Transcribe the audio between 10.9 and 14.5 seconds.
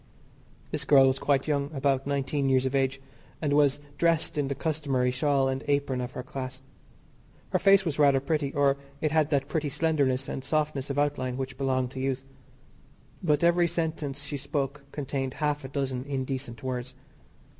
outline which belong to youth. But every sentence she